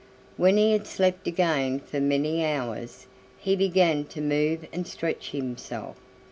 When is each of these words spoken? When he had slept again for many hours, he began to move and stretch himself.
When 0.35 0.57
he 0.57 0.71
had 0.71 0.87
slept 0.87 1.27
again 1.27 1.79
for 1.79 1.99
many 2.01 2.43
hours, 2.43 3.05
he 3.37 3.55
began 3.55 4.05
to 4.05 4.19
move 4.19 4.65
and 4.73 4.87
stretch 4.87 5.29
himself. 5.29 5.95